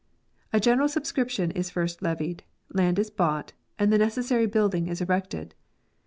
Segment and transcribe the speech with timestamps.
[0.51, 5.53] A general subscription is first levied, land is bought, and the necessary building is erected.